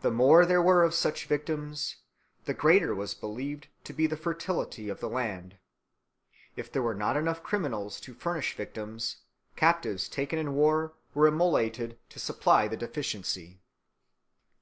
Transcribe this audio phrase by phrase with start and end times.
[0.00, 1.96] The more there were of such victims,
[2.46, 5.58] the greater was believed to be the fertility of the land.
[6.56, 9.16] If there were not enough criminals to furnish victims,
[9.54, 13.60] captives taken in war were immolated to supply the deficiency.